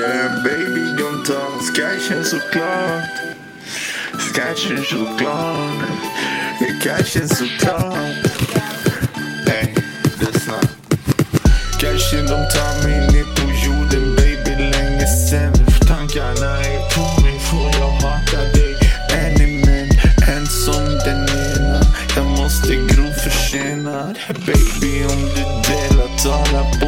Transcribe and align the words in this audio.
Baby 0.00 0.96
don't 0.96 1.26
talk 1.26 1.60
Cashen 1.74 2.24
såklart. 2.24 3.04
Cashen 4.34 4.84
såklart. 4.84 5.74
Cashen 6.82 7.28
såklart. 7.28 8.16
Ey, 9.46 9.74
lyssna. 10.20 10.60
Cashen 11.80 12.26
de 12.26 12.48
tar 12.54 12.82
mig 12.82 13.00
ner 13.12 13.24
på 13.36 13.50
jorden 13.66 14.16
baby 14.16 14.70
länge 14.70 15.06
sen. 15.06 15.52
Tankarna 15.88 16.60
är 16.60 16.94
på 16.94 17.22
mig 17.22 17.38
för 17.38 17.80
jag 17.80 17.90
hatar 17.90 18.52
dig? 18.52 18.76
En 19.12 19.42
är 19.42 19.66
män, 19.66 19.90
en 20.28 20.46
som 20.46 20.84
den 20.84 21.22
ena? 21.28 21.80
Jag 22.16 22.26
måste 22.26 22.74
gro 22.74 23.12
försenad 23.24 24.18
Baby 24.28 25.04
om 25.04 25.20
du 25.34 25.44
delar 25.68 26.18
tala 26.22 26.79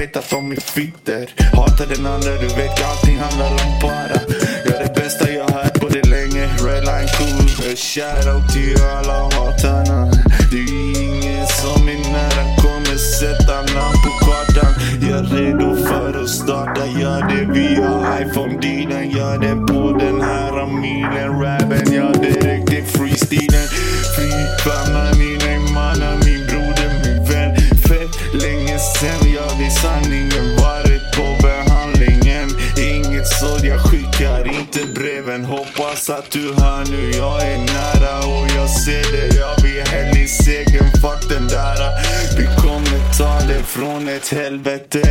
andra 0.00 0.22
de 0.30 0.48
min 0.48 0.60
fitter 0.60 1.26
Hatar 1.52 1.86
den 1.86 2.06
andra 2.06 2.30
du 2.30 2.48
vet 2.48 2.84
allting 2.90 3.18
handlar 3.18 3.50
om 3.52 3.80
para. 3.80 4.20
Jag 4.64 4.76
är 4.76 4.84
det 4.84 4.94
bästa 4.94 5.30
jag 5.30 5.50
hört 5.50 5.80
på 5.80 5.88
det 5.88 6.08
länge. 6.08 6.44
Redline 6.64 7.08
cool 7.18 7.76
Shoutout 7.76 8.52
till 8.52 8.82
alla 8.96 9.22
hatarna. 9.22 10.10
Det 10.50 10.56
är 10.56 11.02
ingen 11.02 11.46
som 11.46 11.88
är 11.88 12.12
nära 12.12 12.44
kommer 12.62 12.96
sätta 13.20 13.56
namn 13.56 13.98
på 14.04 14.12
kartan. 14.26 14.72
Jag 15.00 15.18
är 15.18 15.24
redo 15.24 15.76
för 15.76 16.22
att 16.22 16.30
starta 16.30 16.86
Gör 16.86 17.22
det 17.28 17.44
via 17.52 17.90
iPhone-dealen 18.22 19.10
Gör 19.10 19.38
det 19.38 19.72
på 19.72 19.98
den 19.98 20.20
här 20.20 20.66
milen. 20.66 21.40
Rappen, 21.42 21.92
ja 21.94 22.12
direkt 22.12 22.72
i 22.72 22.82
freestilen. 22.82 23.69
Hoppas 36.10 36.24
att 36.24 36.30
du 36.30 36.54
hör 36.54 36.84
nu, 36.90 37.10
jag 37.10 37.42
är 37.42 37.58
nära 37.58 38.18
och 38.18 38.46
jag 38.56 38.70
ser 38.70 39.12
det. 39.12 39.36
Jag 39.36 39.60
blir 39.60 39.86
hellre 39.86 40.20
i 40.20 40.28
segern, 40.28 40.90
fuck 41.02 41.28
den 41.28 41.48
där. 41.48 41.76
Vi 42.36 42.46
kommer 42.62 43.18
ta 43.18 43.46
det 43.48 43.62
från 43.62 44.08
ett 44.08 44.28
helvete. 44.28 45.02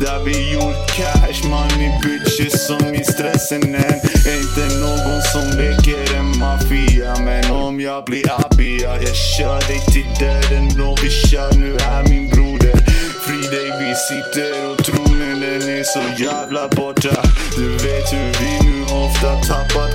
Där 0.00 0.24
vi 0.24 0.52
gjort 0.52 0.86
cash, 0.96 1.48
money, 1.48 1.90
bitches 2.02 2.66
som 2.66 2.94
i 2.94 3.04
stressen. 3.04 3.62
Än 3.62 4.00
Inte 4.38 4.64
någon 4.80 5.22
som 5.32 5.58
leker 5.60 6.16
en 6.16 6.38
maffia. 6.38 7.16
Men 7.20 7.50
om 7.50 7.80
jag 7.80 8.04
blir 8.04 8.30
abia, 8.30 9.02
jag 9.02 9.16
kör 9.16 9.60
dig 9.68 9.80
till 9.92 10.10
döden. 10.20 10.88
Och 10.88 10.98
vi 11.04 11.10
kör 11.10 11.52
nu 11.58 11.76
här 11.80 12.02
min 12.08 12.28
broder. 12.28 12.76
Fri 13.24 13.40
dig, 13.56 13.70
vi 13.80 13.94
sitter 14.08 14.70
och 14.70 14.84
tronen 14.84 15.08
den 15.40 15.78
är 15.78 15.84
så 15.84 16.22
jävla 16.22 16.68
borta. 16.68 17.22
Du 17.56 17.68
vet 17.72 18.12
hur 18.12 18.32
vi 18.40 18.70
nu 18.70 18.84
ofta 18.84 19.36
tappar 19.48 19.87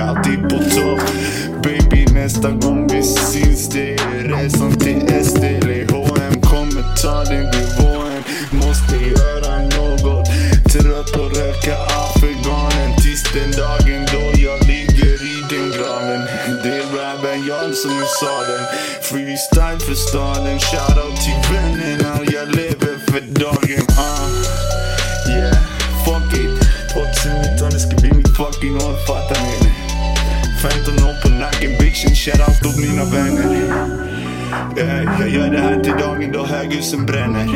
alltid 0.00 0.42
på 0.42 0.58
topp. 0.58 1.00
Baby 1.62 2.06
nästa 2.14 2.50
gång 2.50 2.88
vi 2.92 3.02
syns 3.02 3.68
det 3.68 3.94
är 3.94 4.22
resan 4.28 4.72
till 4.72 5.24
SD 5.24 5.44
eller 5.44 5.92
H&M 5.92 6.40
kommer 6.42 6.96
ta 7.02 7.24
den 7.24 7.44
nivån. 7.44 8.22
Måste 8.50 8.94
göra 8.96 9.58
något. 9.58 10.28
Trött 10.72 11.12
på 11.12 11.22
röka 11.22 11.76
afghanen 11.76 12.96
Tills 13.02 13.22
den 13.34 13.50
dagen 13.50 14.06
då 14.12 14.40
jag 14.42 14.66
ligger 14.66 15.14
i 15.32 15.44
den 15.50 15.70
graven. 15.70 16.22
Det 16.62 16.68
är 16.68 16.86
rappen 16.96 17.46
jag 17.46 17.74
som 17.74 17.90
sa 18.20 18.40
den 18.50 18.64
Freestyle 19.02 19.80
för 19.80 19.94
staden. 19.94 20.58
Shoutout 20.58 21.16
till 21.24 21.54
vännerna. 21.54 22.18
Jag 22.32 22.48
lever 22.56 22.98
för 23.06 23.20
dagen. 23.20 23.86
Uh. 23.88 24.68
Yeah, 25.28 25.67
mina 32.78 33.04
vänner. 33.04 33.78
Eh, 34.76 35.20
jag 35.20 35.28
gör 35.28 35.50
det 35.50 35.58
här 35.58 35.80
till 35.84 35.92
dagen 35.92 36.32
då 36.32 36.46
höghusen 36.46 37.06
bränner. 37.06 37.46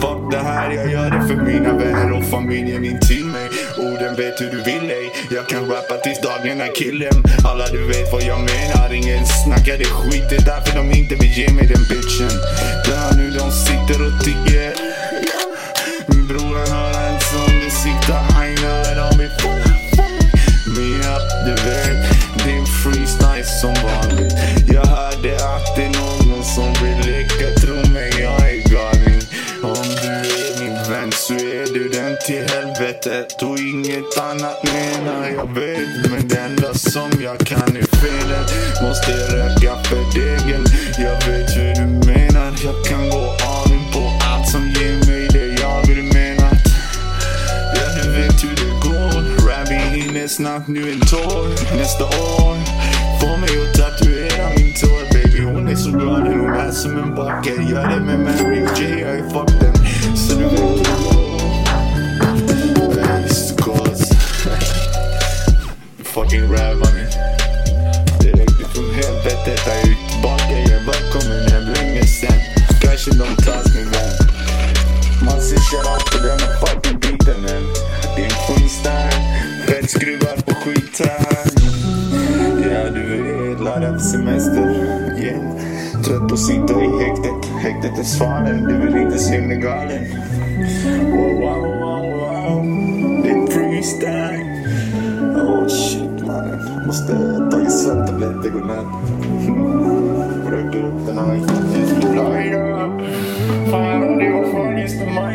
Fuck 0.00 0.30
det 0.30 0.38
här, 0.38 0.70
jag 0.70 0.92
gör 0.92 1.10
det 1.10 1.28
för 1.28 1.36
mina 1.36 1.72
vänner 1.72 2.12
och 2.12 2.24
familjen 2.24 2.84
intill 2.84 3.24
mig. 3.24 3.48
Orden 3.78 4.16
vet 4.16 4.40
hur 4.40 4.50
du 4.50 4.62
vill 4.62 4.90
ej 4.90 5.12
Jag 5.30 5.46
kan 5.48 5.68
rappa 5.68 5.96
tills 5.96 6.20
dagen 6.20 6.60
är 6.60 6.74
killen. 6.74 7.22
Alla 7.44 7.66
du 7.66 7.86
vet 7.86 8.12
vad 8.12 8.22
jag 8.22 8.40
menar 8.40 8.76
Ingen 8.94 9.26
snackar 9.26 9.78
det 9.78 9.84
skit, 9.84 10.24
det 10.30 10.36
är 10.36 10.44
därför 10.44 10.78
de 10.78 10.98
inte 10.98 11.14
vill 11.14 11.32
ge 11.38 11.48
mig 11.52 11.66
den 11.66 11.82
bitchen. 11.90 12.30
Helvetet 32.78 33.42
Och 33.42 33.58
inget 33.58 34.18
annat 34.18 34.64
menar 34.64 35.28
jag 35.28 35.54
vet. 35.54 36.10
Men 36.10 36.28
det 36.28 36.38
enda 36.38 36.74
som 36.74 37.10
jag 37.22 37.38
kan 37.38 37.76
är 37.76 37.96
felet. 37.96 38.82
Måste 38.82 39.12
röka 39.12 39.76
för 39.84 40.04
degen. 40.14 40.64
Jag 40.98 41.26
vet 41.26 41.56
hur 41.56 41.74
du 41.74 42.06
menar. 42.06 42.52
Jag 42.64 42.84
kan 42.84 43.10
gå 43.10 43.34
all 43.46 43.72
in 43.72 43.92
på 43.92 44.12
allt 44.30 44.48
som 44.48 44.62
ger 44.68 45.06
mig 45.06 45.28
det 45.32 45.62
jag 45.62 45.86
vill 45.86 46.04
mena. 46.04 46.48
Ja, 47.74 48.02
du 48.02 48.10
vet 48.10 48.44
hur 48.44 48.56
det 48.56 48.88
går. 48.88 49.48
Rabbi 49.48 49.74
hinner 49.74 50.28
snabbt 50.28 50.68
nu 50.68 50.92
en 50.92 51.00
tår. 51.00 51.76
Nästa 51.76 52.04
år 52.04 52.56
Får 53.20 53.36
mig 53.38 53.50
att 53.62 53.74
tatuera 53.74 54.48
min 54.56 54.74
tår. 54.74 55.12
Baby 55.12 55.40
hon 55.44 55.68
är 55.68 55.76
så 55.76 55.90
glad, 55.90 56.22
hon 56.22 56.54
är 56.54 56.70
som 56.70 56.98
en 56.98 57.14
bucket. 57.14 57.70
Gör 57.70 57.86
det 57.88 58.00
med 58.00 58.20
Mary 58.20 58.66
J, 58.76 59.00
jag 59.00 59.18
är 59.18 59.28
fucked. 59.30 59.65
Detta 69.46 69.72
ut. 69.88 69.98
Är 69.98 70.12
tillbaka 70.12 70.50
Jag 70.50 70.70
är 70.70 70.84
välkommen 70.92 71.48
hem 71.52 71.64
länge 71.74 72.06
sen? 72.06 72.40
Kanske 72.82 73.10
de 73.10 73.44
tas 73.44 73.74
min 73.74 73.90
vän 73.90 74.26
man 75.26 75.40
ser 75.40 75.56
shoutout 75.56 76.10
på 76.12 76.18
denna 76.26 76.48
fucking 76.60 76.98
beaten 77.00 77.44
än. 77.56 77.64
Det 78.16 78.22
är 78.22 78.24
en 78.24 78.38
freestyle 78.46 79.22
Rätt 79.66 79.90
skruvar 79.90 80.36
på 80.46 80.54
skiten. 80.54 81.10
Ja 82.70 82.90
du 82.90 83.02
vet, 83.48 83.60
laddad 83.60 84.02
för 84.02 84.08
semester. 84.08 84.66
Yeah. 85.18 85.56
Trött 86.04 86.28
på 86.28 86.34
att 86.34 86.40
sitta 86.40 86.82
i 86.84 87.04
häktet. 87.04 87.50
Häktet 87.60 87.98
är 87.98 88.04
svanen, 88.04 88.62
du 88.62 88.86
vill 88.86 88.96
inte 88.96 89.18
se 89.18 89.40
mig 89.40 89.56
galen. 89.56 90.04
Wow, 91.10 91.40
wow, 91.40 91.60
wow, 91.60 91.65
Måste 96.86 97.12
ta 97.50 97.60
i 97.60 97.70
sömntabletter 97.70 98.50
godnatt 98.50 98.86
Röker 100.50 100.84
upp 100.84 101.06
den 101.06 101.18
här 101.18 101.26
Hejdå 102.34 103.00
Fan 103.70 104.02
om 104.02 104.18
det 104.18 104.30
var 104.30 105.14
maj 105.14 105.34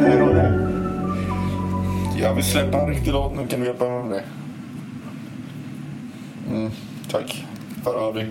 Hejdå 0.00 0.32
det 0.32 0.52
Jag 2.20 2.34
vill 2.34 2.44
släppa 2.44 2.80
en 2.80 2.88
riktig 2.88 3.12
låt 3.12 3.36
nu, 3.36 3.46
kan 3.46 3.60
du 3.60 3.66
hjälpa 3.66 3.84
mig 3.84 4.04
med 4.04 4.12
det? 4.12 4.24
Mm, 6.54 6.70
tack. 7.10 7.46
Hör 7.84 7.94
av 7.94 8.14
dig. 8.14 8.30